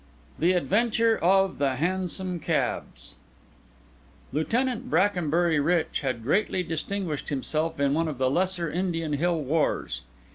THE 0.39 0.53
ADVENTURE 0.53 1.17
OF 1.21 1.59
THE 1.59 1.75
HANSOM 1.75 2.39
CABS 2.39 3.17
Lieutenant 4.33 4.89
Brackenbury 4.89 5.59
Rich 5.59 5.99
had 5.99 6.23
greatly 6.23 6.63
distinguished 6.63 7.29
himself 7.29 7.79
in 7.79 7.93
one 7.93 8.07
of 8.07 8.17
the 8.17 8.31
lesser 8.31 8.67
Indian 8.67 9.13
hill 9.13 9.39
wars. 9.39 10.01